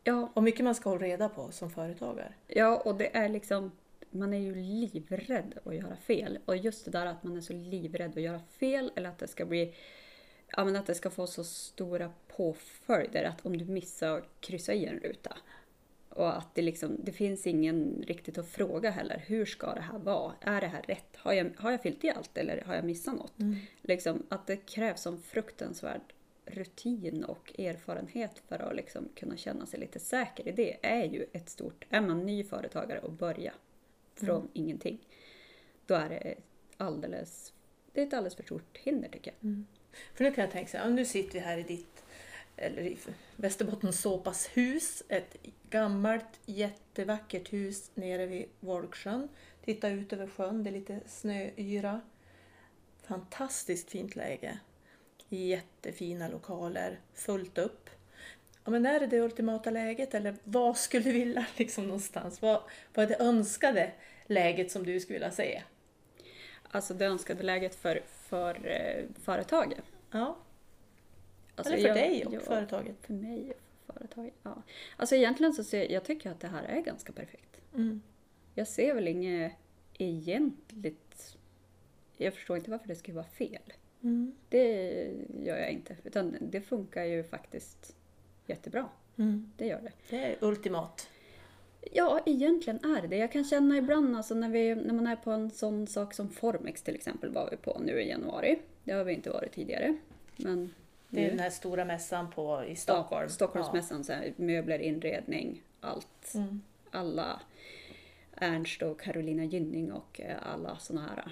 [0.03, 2.33] Ja, och mycket man ska hålla reda på som företagare.
[2.47, 3.71] ja, och det är liksom,
[4.11, 6.39] man är ju livrädd att göra fel.
[6.45, 9.27] Och just det där att man är så livrädd att göra fel eller att det
[9.27, 9.73] ska bli
[10.57, 14.73] Ja, men att det ska få så stora påföljder att om du missar att kryssa
[14.73, 15.37] i en ruta
[16.09, 19.23] och att det liksom, det finns ingen riktigt att fråga heller.
[19.27, 20.33] Hur ska det här vara?
[20.41, 21.15] Är det här rätt?
[21.15, 23.33] Har jag, har jag fyllt i allt eller har jag missat något?
[23.81, 26.01] Liksom, att det krävs som fruktansvärd
[26.49, 31.25] rutin och erfarenhet för att liksom kunna känna sig lite säker i det är ju
[31.33, 31.85] ett stort...
[31.89, 33.53] Är man ny företagare och börja
[34.15, 34.99] från ingenting,
[35.85, 36.35] då är det
[36.77, 37.53] alldeles...
[37.93, 39.63] Det är ett alldeles för stort hinder tycker jag.
[40.13, 42.03] För nu kan jag tänka så här, nu sitter vi här i ditt,
[42.55, 42.97] eller i
[43.35, 45.03] Västerbottens såpas hus.
[45.07, 45.37] Ett
[45.69, 49.29] gammalt jättevackert hus nere vid Volgsjön.
[49.65, 52.01] Titta ut över sjön, det är lite snöyra.
[53.03, 54.59] Fantastiskt fint läge.
[55.29, 57.89] Jättefina lokaler, fullt upp.
[58.63, 62.41] ja, men är det det ultimata läget eller vad skulle du vilja liksom någonstans?
[62.41, 62.61] Vad,
[62.93, 63.91] vad är det önskade
[64.25, 65.63] läget som du skulle vilja se?
[66.71, 69.83] Alltså det önskade läget för, för eh, företaget.
[70.11, 70.37] Ja,
[71.55, 72.95] Alltså, eller för jag- dig och jag- företaget.
[73.01, 74.61] För mig och för företaget, ja.
[74.97, 77.61] Alltså egentligen så ser jag tycker att det här är ganska perfekt.
[77.73, 78.01] Mm.
[78.55, 79.51] Jag ser väl inget
[79.97, 81.37] egentligt...
[82.17, 83.73] Jag förstår inte varför det skulle vara fel.
[84.03, 84.31] Mm.
[84.49, 85.11] Det
[85.43, 85.95] gör jag inte.
[86.03, 87.95] Utan det funkar ju faktiskt
[88.45, 88.85] jättebra.
[89.17, 89.51] Mm.
[89.57, 89.91] Det gör det.
[90.09, 91.09] Det är ultimat.
[91.91, 93.17] Ja, egentligen är det.
[93.17, 96.29] Jag kan känna ibland alltså när, vi, när man är på en sån sak som
[96.29, 98.59] Formex till exempel var vi på nu i januari.
[98.83, 99.97] Det har vi inte varit tidigare.
[100.37, 100.73] Men
[101.09, 103.23] Det är nu- den här stora mässan på, i Stockholm.
[103.23, 106.31] Ja, Stockholmsmässan, så här, möbler, inredning, allt.
[106.33, 106.39] Ja.
[106.39, 106.61] Mm.
[106.91, 107.41] Alla
[108.35, 111.31] Ernst och Carolina Gynning och eh, alla såna här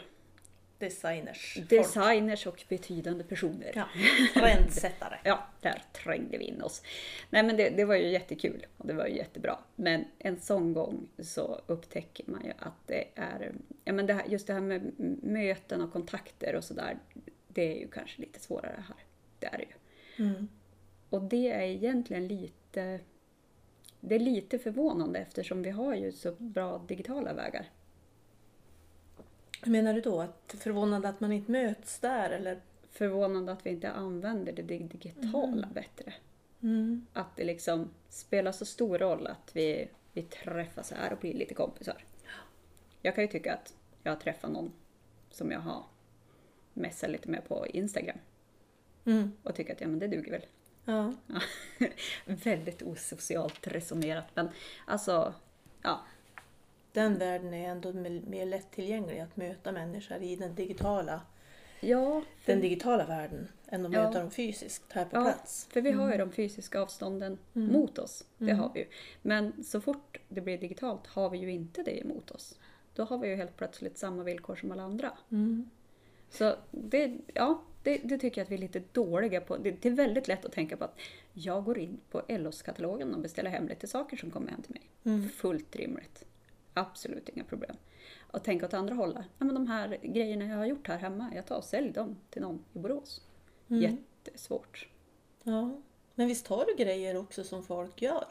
[0.80, 1.54] Designers.
[1.54, 1.70] folk.
[1.70, 3.72] designers och betydande personer.
[3.76, 3.88] Ja.
[4.34, 5.18] Trendsättare.
[5.24, 6.84] Ja, där trängde vi in oss.
[7.30, 9.58] Nej men det, det var ju jättekul och det var ju jättebra.
[9.76, 13.52] Men en sån gång så upptäcker man ju att det är,
[13.84, 16.98] ja men det här, just det här med möten och kontakter och sådär,
[17.48, 18.98] det är ju kanske lite svårare här.
[19.40, 20.26] Det är det ju.
[20.26, 20.48] Mm.
[21.10, 23.00] Och det är egentligen lite,
[24.00, 27.70] det är lite förvånande eftersom vi har ju så bra digitala vägar.
[29.64, 30.22] Hur menar du då?
[30.22, 32.62] Att förvånande att man inte möts där eller?
[32.92, 36.14] Förvånande att vi inte använder det dig- digitala bättre.
[36.62, 37.06] Mm.
[37.14, 41.54] Att det liksom spelar så stor roll att vi, vi träffas här och blir lite
[41.54, 42.06] kompisar.
[43.02, 44.72] Jag kan ju tycka att jag har träffat någon
[45.32, 45.84] som jag har
[46.74, 48.18] messat lite med på Instagram
[49.06, 49.32] Mm.
[49.44, 50.46] och tycker att ja, men det duger väl.
[50.86, 51.14] Ja.
[51.28, 51.40] Ja.
[52.26, 54.50] Väldigt osocialt resonerat men
[54.86, 55.34] alltså,
[55.82, 56.02] ja,
[56.98, 57.94] Den världen är ändå
[58.28, 61.22] mer lättillgänglig att möta människor i den digitala,
[61.80, 64.04] ja, för, den digitala världen än att Ja.
[64.04, 65.22] möta dem fysiskt här på Ja.
[65.24, 65.68] plats.
[65.72, 67.72] för vi har ju de fysiska avstånden Mm.
[67.74, 68.24] mot oss.
[68.38, 68.60] Det Mm.
[68.60, 68.86] har vi ju.
[69.22, 72.60] Men så fort det blir digitalt har vi ju inte det emot oss.
[72.96, 75.12] Då har vi ju helt plötsligt samma villkor som alla andra.
[75.32, 75.70] Mm.
[76.30, 79.58] Så det, ja, det, det tycker jag att vi är lite dåliga på.
[79.58, 81.00] Det, det är väldigt lätt att tänka på att
[81.34, 84.90] jag går in på Ellos-katalogen och beställer hem lite saker som kommer hem till mig.
[85.16, 85.30] Mm.
[85.30, 86.24] Fullt rimligt.
[86.78, 87.76] Absolut inga problem.
[88.32, 89.26] Och tänka åt andra hållet.
[89.38, 92.18] Ja, men de här grejerna jag har gjort här hemma, jag tar och säljer dem
[92.30, 93.22] till någon i Borås.
[93.68, 93.82] Mm.
[93.82, 94.90] Jättesvårt.
[95.44, 95.82] Ja.
[96.16, 98.26] Men visst har du grejer också som folk gör?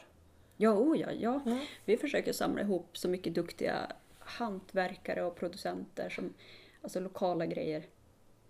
[0.57, 1.41] Ja, oh ja, ja.
[1.45, 1.59] Ja.
[1.85, 6.33] Vi försöker samla ihop så mycket duktiga hantverkare och producenter som,
[6.81, 7.83] alltså lokala grejer.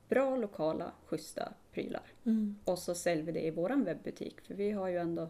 [0.09, 2.11] Bra lokala, schyssta prylar.
[2.25, 2.55] Mm.
[2.65, 5.29] Och så säljer vi det i våran webbutik för vi har ju ändå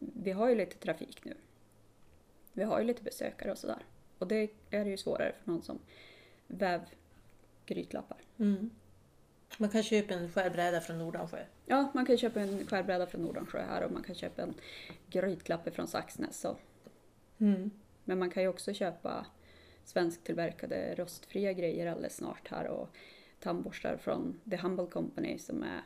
[0.00, 1.34] Vi har ju lite trafik nu.
[2.58, 3.84] Vi har ju lite besökare och sådär.
[4.18, 5.78] Och det är ju svårare för någon som
[6.46, 6.80] väv
[7.66, 8.18] grytlappar.
[8.38, 8.70] Mm.
[9.58, 11.44] Man kan köpa en skärbräda från Nordansjö.
[11.66, 14.54] Ja, man kan köpa en skärbräda från Nordansjö här och man kan köpa en
[15.10, 16.44] grytlappe från Saxnäs.
[16.44, 16.60] Och,
[17.40, 17.70] Mm.
[18.04, 19.26] men man kan ju också köpa
[19.84, 22.88] svensktillverkade rostfria grejer alldeles snart här och
[23.40, 25.82] tandborstar från The Humble Company som är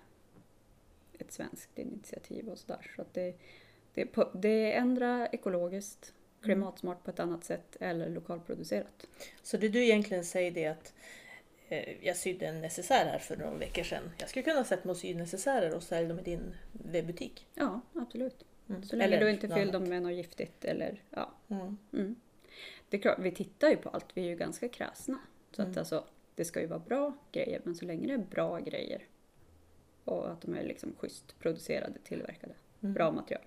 [1.19, 2.93] ett svenskt initiativ och sådär.
[2.97, 3.35] Så att det,
[3.95, 9.07] det, det är ändra ekologiskt, klimatsmart på ett annat sätt eller lokalproducerat.
[9.43, 10.95] Så det du egentligen säger är att
[11.69, 14.11] eh, jag sydde en necessär här för några veckor sedan.
[14.19, 17.47] Jag skulle kunna sätta mig och sy necessärer och sälja dem i din webbutik.
[17.55, 18.45] Ja, absolut.
[18.69, 18.83] Mm.
[18.83, 21.33] Så länge Eller du inte fyller dem med något giftigt eller ja.
[21.49, 21.79] Mm.
[21.93, 22.17] Mm.
[22.89, 25.19] Det är klart, vi tittar ju på allt, vi är ju ganska kräsna.
[25.51, 25.79] Så att Mm.
[25.79, 29.03] alltså, det ska ju vara bra grejer, men så länge det är bra grejer
[30.05, 32.95] och att de är liksom schysst producerade, tillverkade, Mm.
[32.95, 33.45] bra material,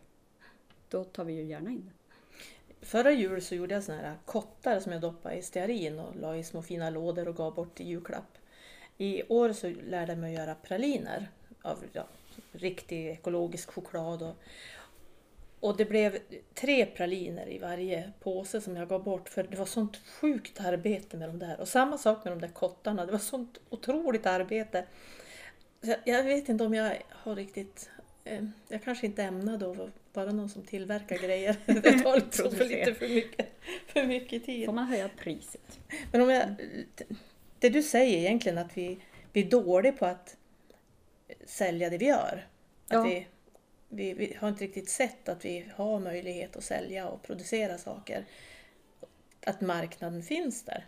[0.90, 2.05] då tar vi ju gärna in det.
[2.86, 6.36] Förra jul så gjorde jag såna här kottar som jag doppade i stearin och la
[6.38, 8.38] i små fina lådor och gav bort i julklapp.
[8.98, 12.08] I år så lärde jag mig att göra praliner av ja,
[12.52, 14.22] riktig ekologisk choklad.
[14.22, 14.36] Och,
[15.60, 16.18] och det blev
[16.54, 21.18] tre praliner i varje påse som jag gav bort för det var sånt sjukt arbete
[21.18, 21.60] med de där.
[21.60, 24.86] Och samma sak med de där kottarna, det var sånt otroligt arbete.
[25.84, 27.90] Så jag- jag vet inte om jag har riktigt...
[28.28, 31.58] Eh, jag kanske inte ämnade att vara någon som tillverkar grejer.
[31.66, 33.48] Det tar liksom för lite för mycket,
[33.88, 34.66] för mycket tid.
[34.66, 35.80] Får man höja priset?
[36.12, 36.56] Men om jag,
[37.60, 39.00] det du säger egentligen att vi,
[39.34, 40.38] vi är dåliga på att
[41.46, 42.48] sälja det vi gör.
[42.88, 43.04] Att Ja.
[43.04, 43.28] vi,
[43.90, 48.26] vi, vi har inte riktigt sett att vi har möjlighet att sälja och producera saker.
[49.46, 50.86] Att marknaden finns där.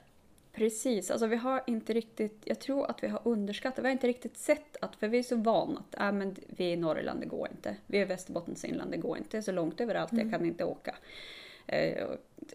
[0.58, 4.08] Precis, alltså vi har inte riktigt, jag tror att vi har underskattat, vi har inte
[4.08, 7.20] riktigt sett att, för vi är så vana att äh, men vi är i Norrland,
[7.20, 7.76] det går inte.
[7.88, 9.42] Vi är i Västerbottens inland, det går inte.
[9.42, 10.96] Så långt överallt, jag kan inte åka.
[11.68, 12.08] Eh,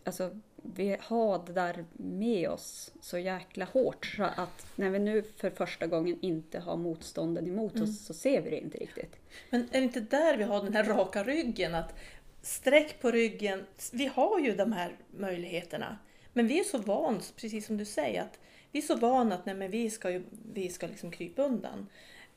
[0.04, 5.22] alltså, vi har det där med oss så jäkla hårt så att när vi nu
[5.22, 7.88] för första gången inte har motstånden emot Mm.
[7.88, 9.16] oss så ser vi det inte riktigt.
[9.50, 11.74] Men är det inte där vi har den här raka ryggen?
[11.74, 11.94] Att
[12.42, 13.64] sträck på ryggen.
[13.92, 15.98] Vi har ju de här möjligheterna.
[16.32, 18.38] Men vi är så vana, precis som du säger, att
[18.72, 21.86] vi är så vana att nej, men vi ska, ju, vi ska liksom krypa undan.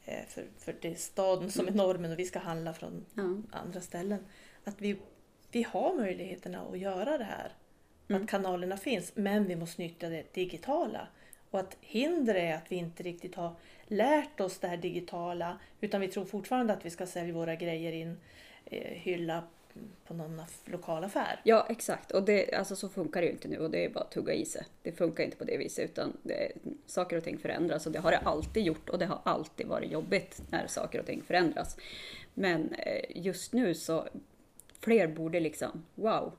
[0.05, 3.37] Eh, för, för det är staden som är normen och vi ska handla från Ja.
[3.51, 4.25] andra ställen.
[4.63, 4.97] Att vi,
[5.51, 7.51] vi har möjligheterna att göra det här.
[8.07, 8.21] Mm.
[8.23, 11.07] Att kanalerna finns, men vi måste nyttja det digitala.
[11.51, 13.55] Och att hinder är att vi inte riktigt har
[13.87, 17.91] lärt oss det här digitala utan vi tror fortfarande att vi ska sälja våra grejer
[17.91, 18.17] i en
[18.65, 19.43] eh, hylla
[20.07, 21.41] på någon lokal affär.
[21.43, 22.11] Ja, exakt.
[22.11, 24.33] Och det, alltså, så funkar det ju inte nu och det är bara att tugga
[24.33, 24.65] i sig.
[24.81, 26.51] Det funkar inte på det viset utan det,
[26.85, 29.91] saker och ting förändras och det har det alltid gjort och det har alltid varit
[29.91, 31.77] jobbigt när saker och ting förändras.
[32.33, 34.07] Men eh, just nu så
[34.79, 36.33] fler borde liksom, wow,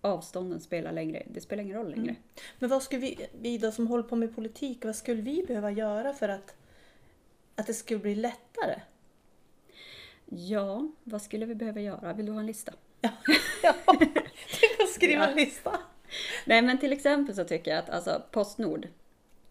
[0.00, 1.22] avstånden spelar längre.
[1.26, 2.14] Det spelar ingen roll längre.
[2.58, 5.70] Men vad skulle vi, vi då som håller på med politik, vad skulle vi behöva
[5.70, 6.54] göra för att,
[7.54, 8.80] att det skulle bli lättare?
[10.36, 12.12] Ja, vad skulle vi behöva göra?
[12.12, 12.72] Vill du ha en lista?
[13.62, 13.72] Ja,
[14.60, 15.44] du får skriva en Ja.
[15.44, 15.78] lista.
[16.46, 18.88] Nej men till exempel så tycker jag att alltså, Postnord,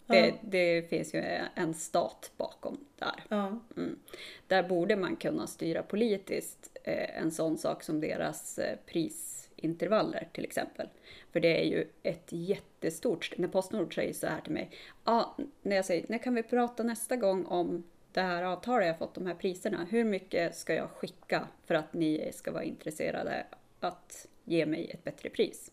[0.08, 0.34] det, Ja.
[0.41, 1.20] det finns ju
[1.56, 3.24] en stat bakom där.
[3.30, 3.60] Ja.
[3.78, 4.00] Mm.
[4.48, 10.44] Där borde man kunna styra politiskt eh, en sån sak som deras eh, prisintervaller till
[10.44, 10.88] exempel.
[11.32, 14.72] För det är ju ett jättestort, när Postnord säger så här till mig,
[15.06, 18.97] ja, när jag säger, när kan vi prata nästa gång om det här avtalet jag
[18.97, 23.45] fått, de här priserna, hur mycket ska jag skicka för att ni ska vara intresserade
[23.80, 25.71] att ge mig ett bättre pris?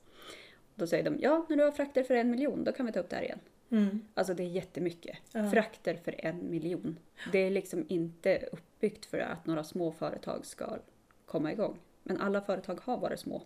[0.75, 3.01] Då säger de, ja, när du har frakter för en miljon, då kan vi ta
[3.01, 3.41] upp det här igen.
[3.71, 4.01] Mm.
[4.15, 5.19] Alltså det är jättemycket.
[5.33, 5.51] Ja.
[5.51, 6.99] Frakter för en miljon.
[7.33, 10.79] Det är liksom inte uppbyggt för att några små företag ska
[11.27, 11.79] komma igång.
[12.03, 13.43] Men alla företag har varit små.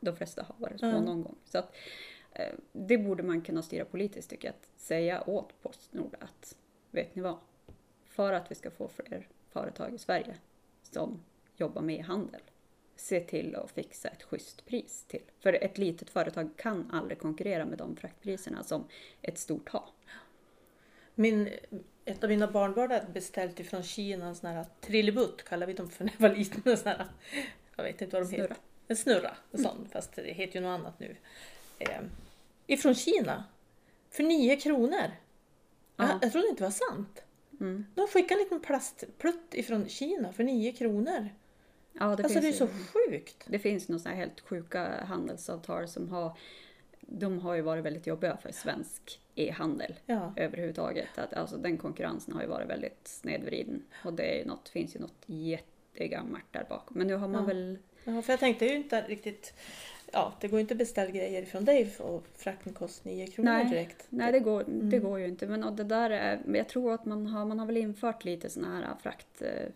[0.00, 1.00] De flesta har varit små Ja.
[1.00, 1.36] någon gång.
[1.44, 1.74] Så att,
[2.32, 4.54] eh, det borde man kunna styra politiskt tycker jag.
[4.54, 6.56] Att säga åt Postnord att,
[6.90, 7.36] vet ni vad?
[8.14, 10.36] För att vi ska få fler företag i Sverige
[10.82, 11.20] som
[11.56, 12.40] jobbar med handel.
[12.96, 15.22] Se till att fixa ett schysst pris till.
[15.40, 18.84] För ett litet företag kan aldrig konkurrera med de fraktpriserna som
[19.22, 19.84] ett stort har.
[21.14, 21.50] Min,
[22.04, 25.90] ett av mina barnbarn hade beställt ifrån Kina en sån här trillebutt, kallar vi dem
[25.90, 26.62] för när jag var liten.
[26.64, 27.06] En sån här,
[27.76, 28.42] jag vet inte vad de Snurra.
[28.42, 28.56] heter.
[28.88, 31.16] En snurra, en sån, fast det heter ju något annat nu.
[31.78, 32.00] Eh,
[32.66, 33.44] ifrån Kina.
[34.10, 35.10] För nio kronor.
[35.96, 36.08] Ja.
[36.08, 37.24] Jag, jag trodde inte det var sant.
[37.60, 37.86] Mm.
[37.94, 41.28] De skickade en liten plastplutt ifrån Kina för nio kronor.
[41.92, 42.70] Ja, det, alltså det är finns så ju,
[43.10, 43.44] sjukt.
[43.46, 46.36] det finns några helt sjuka handelsavtal som har
[47.00, 50.32] de har ju varit väldigt jobbiga för svensk e-handel Ja.
[50.36, 51.18] överhuvudtaget.
[51.18, 53.82] Att, alltså, den konkurrensen har ju varit väldigt snedvriden.
[54.04, 56.98] Och det är ju något, finns ju något jättegammalt där bakom.
[56.98, 57.46] Men nu har man Ja.
[57.46, 57.78] väl...
[58.04, 59.54] ja, för jag tänkte ju inte riktigt...
[60.14, 63.64] Ja, det går inte att beställa grejer från dig och frakten kostar nio kronor Nej.
[63.68, 64.06] direkt.
[64.08, 64.90] Nej, det går, Mm.
[64.90, 65.46] det går ju inte.
[65.46, 68.50] Men och det där är, jag tror att man har, man har väl infört lite
[68.50, 69.42] sådana här frakt...
[69.42, 69.68] eh,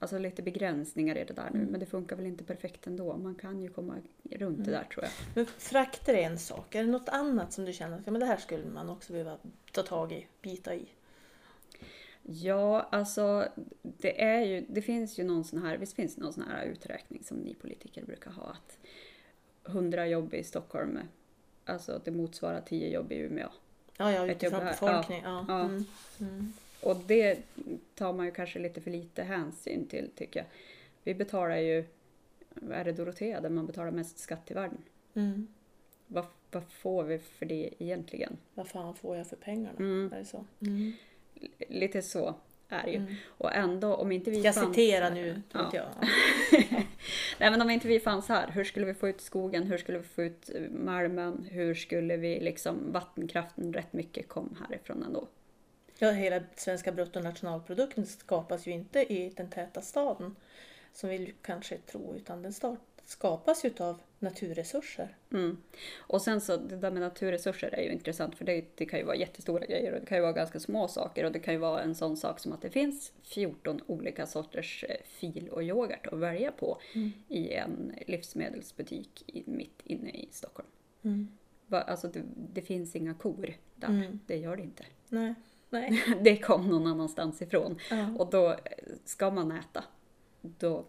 [0.00, 1.58] Alltså lite begränsningar i det där nu.
[1.58, 1.70] Mm.
[1.70, 3.16] Men det funkar väl inte perfekt ändå.
[3.16, 3.94] Man kan ju komma
[4.30, 4.80] runt det Mm.
[4.80, 5.12] där tror jag.
[5.34, 6.74] Men frakter är en sak.
[6.74, 9.38] Är det något annat som du känner att men det här skulle man också behöva
[9.72, 10.88] ta tag i, bita i?
[12.22, 13.48] Ja, alltså
[13.82, 16.64] det är ju, det finns ju någon sån här, visst finns det någon sån här
[16.66, 18.78] uträkning som ni politiker brukar ha att
[19.68, 20.98] 100 jobb i Stockholm,
[21.64, 23.48] alltså det motsvarar 10 jobb i Umeå.
[23.96, 25.22] Ja, ja utifrån befolkning.
[25.24, 25.44] Ja.
[25.48, 25.60] Ja.
[25.60, 25.84] Mm.
[26.20, 26.52] Mm.
[26.82, 27.38] Och det
[27.94, 30.46] tar man ju kanske lite för lite hänsyn till tycker jag.
[31.02, 31.84] Vi betalar ju,
[32.70, 34.82] är det Dorotea där man betalar mest skatt i världen?
[35.14, 35.46] Mm.
[36.06, 38.36] Vad, vad får vi för det egentligen?
[38.54, 39.78] Vad fan får jag för pengarna?
[39.78, 40.12] Mm.
[40.12, 40.44] Är det så?
[41.68, 42.34] Lite så
[42.68, 42.96] är det ju.
[42.96, 43.14] Mm.
[43.26, 45.42] Och ändå om inte vi jag fanns citera här- nu?
[45.52, 45.70] Ja.
[45.72, 45.84] Ja.
[46.00, 46.08] Jag.
[47.38, 49.62] Nej men om inte vi fanns här, hur skulle vi få ut skogen?
[49.62, 51.46] Hur skulle vi få ut eh, malmen?
[51.50, 55.28] Hur skulle vi liksom, vattenkraften rätt mycket kom härifrån ändå.
[55.98, 60.36] Ja, hela svenska bruttonationalprodukten skapas ju inte i den täta staden
[60.92, 65.16] som vi kanske tror, utan den start, skapas ju av naturresurser.
[65.32, 65.56] Mm.
[65.98, 69.04] Och sen så, det där med naturresurser är ju intressant för det, det kan ju
[69.04, 71.60] vara jättestora grejer och det kan ju vara ganska små saker och det kan ju
[71.60, 76.06] vara en sån sak som att det finns 14 olika sorters eh, fil och yoghurt
[76.06, 77.12] att välja på Mm.
[77.28, 80.68] i en livsmedelsbutik i, mitt inne i Stockholm.
[81.02, 81.28] Mm.
[81.70, 84.20] Alltså det, det finns inga kor där, Mm.
[84.26, 84.84] det gör det inte.
[85.08, 85.34] Nej.
[85.70, 86.04] Nej.
[86.22, 87.78] Det kom någon annanstans ifrån.
[87.90, 88.14] Ja.
[88.18, 88.56] Och då eh,
[89.04, 89.84] ska man äta,
[90.40, 90.84] då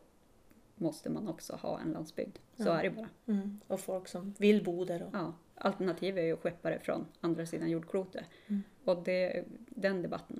[0.79, 2.37] måste man också ha en landsbygd.
[2.57, 2.79] Så Ja.
[2.79, 3.09] är det bara.
[3.27, 3.59] Mm.
[3.67, 5.03] Och folk som vill bo där.
[5.03, 5.09] Och...
[5.13, 5.33] Ja.
[5.55, 8.25] Alternativ är ju skeppare från andra sidan jordklotet.
[8.47, 8.63] Mm.
[8.85, 10.39] Och det, den debatten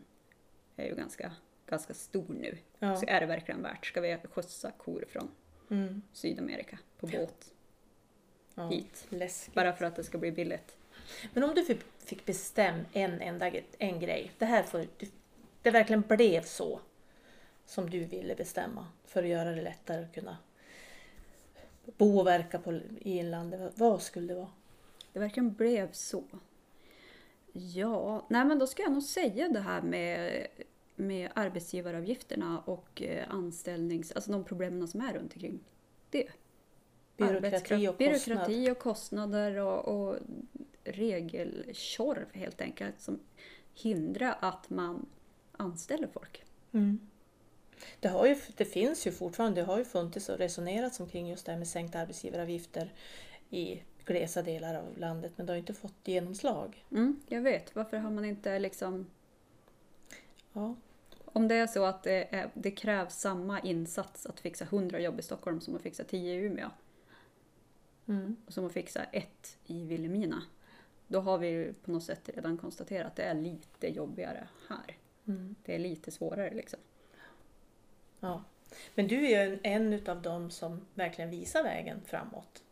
[0.76, 1.32] är ju ganska,
[1.68, 2.58] ganska stor nu.
[2.80, 2.96] Ja.
[2.96, 3.86] Så är det verkligen värt?
[3.86, 5.28] Ska vi skjutsa kor från
[5.72, 6.02] Mm.
[6.14, 7.54] Sydamerika på båt?
[8.56, 9.06] Ja, hit.
[9.10, 9.56] Läskigt.
[9.56, 10.78] Bara för att det ska bli billigt.
[11.34, 14.64] Men om du fick- bestämma en enda en grej, det här
[14.98, 15.08] du-
[15.62, 16.80] det verkligen blev så
[17.70, 20.38] som du ville bestämma för att göra det lättare att kunna
[21.98, 24.52] bo och verka på, i inlandet, vad- skulle det vara?
[25.14, 26.24] Det verkligen blev så.
[27.54, 30.48] Ja, nej men då ska jag nog säga det här med,
[30.96, 34.12] med arbetsgivaravgifterna och eh, anställnings...
[34.12, 35.60] Alltså de problemen som är runt omkring
[36.10, 36.28] det.
[37.18, 40.18] Byråkrati och byråkrati och kostnader och, och
[40.84, 43.20] regeltjorv helt enkelt som
[43.74, 45.06] hindrar att man
[45.52, 46.44] anställer folk.
[46.72, 47.00] Mm.
[48.00, 51.46] Det, har ju, det finns ju fortfarande, det har ju funnits och resonerats omkring just
[51.46, 52.94] det här med sänkta arbetsgivaravgifter
[53.50, 56.86] i glesa delar av landet, men det har inte fått genomslag.
[56.92, 59.08] Mm, jag vet, varför har man inte liksom...
[60.54, 60.76] Ja.
[61.26, 65.20] Om det är så att det, är, det krävs samma insats att fixa 100 jobb
[65.20, 66.70] i Stockholm som att fixa 10 i Umeå
[68.10, 68.36] Mm.
[68.46, 70.44] och som att fixa ett i Vilhelmina.
[71.08, 74.98] Då har vi ju på något sätt redan konstaterat att det är lite jobbigare här.
[75.28, 75.56] Mm.
[75.66, 76.80] Det är lite svårare liksom.
[78.20, 78.44] Ja.
[78.96, 82.64] Men du är ju en, en utav dem som verkligen visar vägen framåt.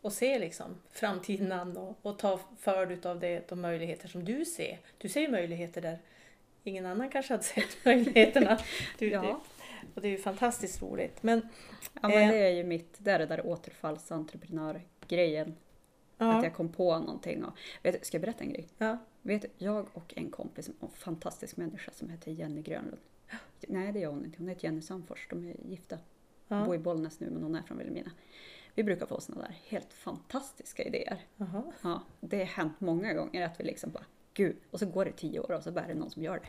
[0.00, 4.44] Och ser liksom framtiden an och, och tar för utav det, de möjligheter som du
[4.44, 4.78] ser.
[4.98, 5.98] Du ser ju möjligheter där
[6.64, 8.58] ingen annan kanske hade sett möjligheterna.
[8.98, 9.22] Du, Ja.
[9.22, 9.36] det,
[9.94, 11.22] och det är ju fantastiskt roligt.
[11.22, 11.48] Men
[12.02, 12.28] Ja, men Eh.
[12.30, 15.56] det är ju mitt, det är det där återfallsentreprenörgrejen.
[16.18, 17.44] ja, Att jag kom på någonting.
[17.44, 18.68] Och, vet, ska jag berätta en grej?
[18.78, 18.98] ja.
[19.22, 22.98] Vet jag och en kompis, en fantastisk människa som heter Jenny Grönlund.
[23.68, 24.38] Nej, det gör hon inte.
[24.38, 25.26] Hon heter Jenny Sandfors.
[25.30, 25.98] De är gifta.
[26.48, 26.64] Ja.
[26.64, 28.10] Bor i Bollnäs nu, men hon är från Vilhelmina.
[28.74, 31.26] Vi brukar få såna där helt fantastiska idéer.
[31.82, 35.12] Ja, det har hänt många gånger att vi liksom bara, gud, och så går det
[35.12, 36.46] tio år och så bara är det någon som gör det.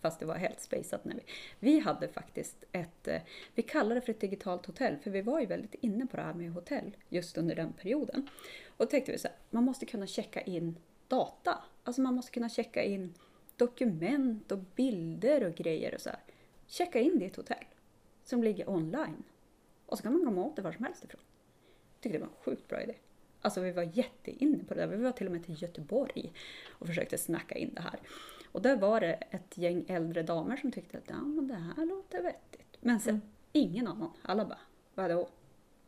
[0.00, 1.22] Fast det var helt spejsat när vi...
[1.58, 3.22] Vi hade faktiskt ett, eh,
[3.54, 6.22] vi kallade det för ett digitalt hotell, för vi var ju väldigt inne på det
[6.22, 8.28] här med hotell just under den perioden.
[8.68, 11.64] Och då tänkte vi så här, man måste kunna checka in data.
[11.84, 13.14] Alltså man måste kunna checka in
[13.56, 16.20] dokument och bilder och grejer och så här.
[16.66, 17.64] Checka in det i ett hotell
[18.24, 19.22] som ligger online.
[19.86, 21.20] Och så kan man komma åt det var som helst ifrån.
[21.94, 22.94] Jag tyckte det var en sjukt bra idé.
[23.40, 24.86] Alltså vi var jätteinne på det där.
[24.88, 26.32] Vi var till och med till Göteborg
[26.68, 28.00] och försökte snacka in det här.
[28.52, 31.86] Och där var det ett gäng äldre damer som tyckte att ja, men det här
[31.86, 32.76] låter vettigt.
[32.80, 34.10] Men sen ingen annan.
[34.22, 34.58] Alla bara,
[34.94, 35.28] vadå?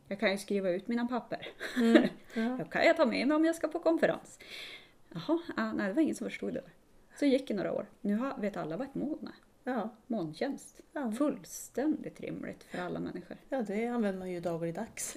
[0.08, 1.48] Jag kan ju skriva ut mina papper.
[1.76, 2.02] Mm.
[2.34, 2.58] Ja.
[2.58, 4.38] Jag kan jag ta med mig om jag ska på konferens.
[5.08, 6.62] Jaha, ah, nej det var ingen som förstod det.
[7.18, 7.86] Så gick det några år.
[8.00, 9.72] Nu har, vet alla vad ett moln är.
[9.72, 9.90] Ja.
[10.06, 10.80] Molntjänst.
[10.92, 11.12] Ja.
[11.12, 13.36] Fullständigt rimligt för alla människor.
[13.48, 15.16] ja, det använder man ju dagligdags.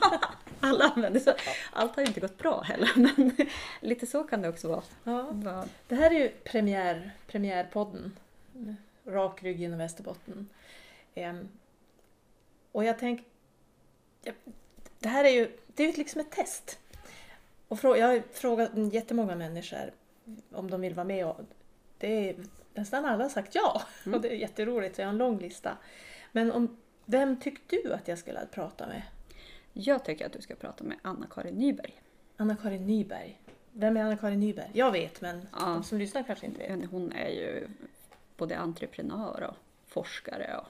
[0.60, 1.32] Alla använder så.
[1.72, 3.32] Allt har ju inte gått bra heller, men
[3.80, 4.82] lite så kan det också vara.
[5.04, 5.64] Ja.
[5.88, 8.16] Det här är ju premiär, premiärpodden.
[9.06, 10.48] Rak rygg genom Västerbotten.
[11.14, 11.48] Ehm,
[12.72, 13.24] och jag tänker...
[14.22, 14.32] Ja,
[14.98, 16.78] det här är ju det är ju liksom ett test.
[17.68, 19.90] Och jag har frågat jättemånga människor
[20.52, 21.26] om de vill vara med.
[21.26, 21.40] Och
[21.98, 22.36] det är,
[22.74, 23.82] nästan alla har sagt ja.
[24.14, 25.76] Och det är jätteroligt, så jag har en lång lista.
[26.32, 29.02] Men om, vem tyckte du att jag skulle prata med?
[29.72, 32.02] Jag tycker att du ska prata med Anna-Karin Nyberg.
[32.36, 33.40] Anna-Karin Nyberg.
[33.72, 34.70] Vem är Anna-Karin Nyberg?
[34.72, 35.58] Jag vet, men Ja.
[35.66, 36.90] de som lyssnar kanske inte vet.
[36.90, 37.68] Hon är ju
[38.36, 40.66] både entreprenör och forskare och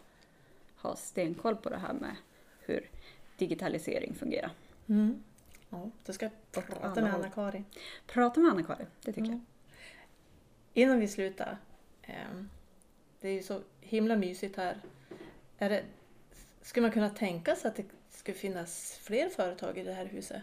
[0.77, 2.17] har stenkoll på det här med
[2.61, 2.89] hur
[3.37, 4.51] digitalisering fungerar.
[4.89, 5.23] Mm.
[5.71, 7.15] Ja, då ska jag prata med.
[7.15, 7.65] Anna-Karin.
[8.07, 9.47] Prata med Anna-Karin, det tycker Mm.
[10.73, 11.59] Innan vi slutar.
[12.03, 12.49] ehm,
[13.21, 14.81] det är ju så himla mysigt här.
[15.59, 15.85] Är det,
[16.63, 20.43] skulle man kunna tänka sig att det skulle finnas fler företag i det här huset?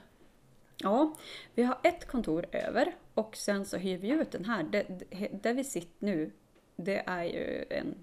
[0.77, 0.91] jag.
[0.91, 1.17] Ja,
[1.55, 4.63] vi har ett kontor över och sen så hyr vi ut den här.
[4.63, 6.31] Det, det, där vi sitter nu,
[6.75, 7.95] det är ju en,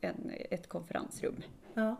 [0.00, 1.42] en, ett konferensrum.
[1.74, 1.96] Ja.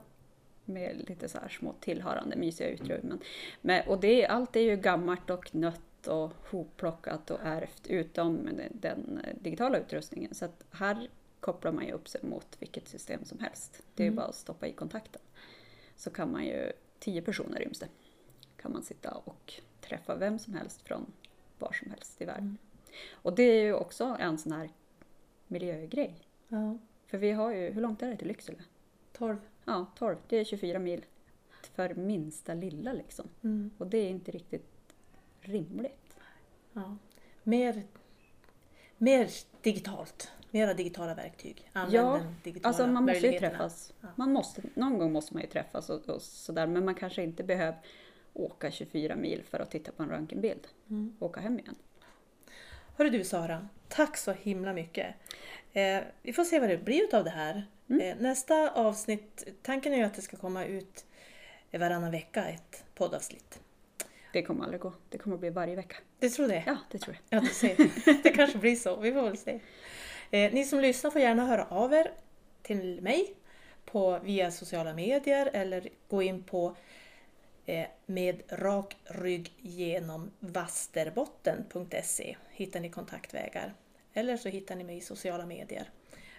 [0.68, 3.20] Med lite så här små tillhörande mysiga utrymmen.
[3.60, 8.72] Men, och det, allt är ju gammalt och nött och hopplockat och ärvt utom den,
[8.72, 10.34] den digitala utrustningen.
[10.34, 11.08] Så att här
[11.40, 13.82] kopplar man ju upp sig mot vilket system som helst.
[13.94, 14.16] Det är ju Mm.
[14.16, 15.22] bara att stoppa i kontakten.
[15.96, 17.88] Så kan man ju, tio personer ryms det,
[18.56, 21.12] kan man sitta och träffa vem som helst från
[21.58, 22.42] var som helst i världen.
[22.42, 22.58] Mm.
[23.12, 24.70] Och det är ju också en sån här
[25.46, 26.14] miljögrej.
[26.48, 26.78] ja.
[27.06, 28.58] För vi har ju, hur långt är det till Lycksele?
[29.12, 29.36] 12.
[29.68, 30.16] Ja, 12.
[30.28, 31.04] Det är 24 mil
[31.74, 33.28] för minsta lilla liksom.
[33.42, 33.70] Mm.
[33.78, 34.94] Och det är inte riktigt
[35.40, 36.16] rimligt.
[36.72, 36.96] Ja.
[37.42, 37.82] Mer,
[38.96, 39.30] mer
[39.62, 40.32] digitalt.
[40.50, 41.70] Mera digitala verktyg.
[41.72, 43.92] Använd Ja, digitala Alltså man måste ju träffas.
[44.00, 44.08] Ja.
[44.16, 46.66] Man måste, någon gång måste man ju träffas och, och sådär.
[46.66, 47.78] Men man kanske inte behöver
[48.32, 50.68] åka 24 mil för att titta på en röntgenbild.
[50.90, 51.16] Mm.
[51.18, 51.74] Åka hem igen.
[52.96, 55.14] Hörru du Sara, tack så himla mycket.
[55.72, 57.66] Eh, vi får se vad det blir av det här.
[57.90, 58.00] Mm.
[58.00, 61.04] Eh, nästa avsnitt, tanken är ju att det ska komma ut
[61.72, 63.60] varannan vecka ett poddavsnitt.
[64.32, 64.92] Det kommer aldrig gå.
[65.08, 65.96] Det kommer bli varje vecka.
[66.18, 66.62] Du tror det?
[66.66, 67.38] Ja, det tror jag.
[67.38, 67.76] Ja, du ser.
[68.22, 68.96] Det kanske blir så.
[68.96, 69.60] Vi får väl se.
[70.30, 72.12] Eh, ni som lyssnar får gärna höra av er
[72.62, 73.34] till mig
[73.84, 76.76] på, via sociala medier eller gå in på
[77.66, 83.74] eh, med rak rygg genom vasterbotten.se hittar ni kontaktvägar.
[84.18, 85.90] Eller så hittar ni mig i sociala medier.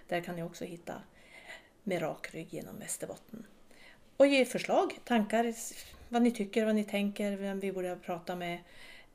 [0.07, 1.01] Där kan ni också hitta
[1.83, 3.45] med rak rygg genom Västerbotten.
[4.17, 5.53] Och ge förslag, tankar,
[6.09, 8.59] vad ni tycker, vad ni tänker, vem vi borde prata med.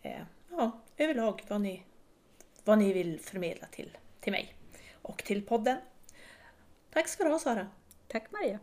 [0.03, 1.83] Eh, ja, överlag vad ni,
[2.65, 4.55] vad ni vill förmedla till, till mig
[4.93, 5.79] och till podden.
[6.93, 7.69] Tack ska du ha Sara!
[8.09, 8.59] Tack Maria!